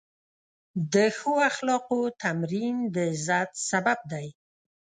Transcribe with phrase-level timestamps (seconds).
[0.93, 4.27] د ښو اخلاقو تمرین د عزت سبب دی.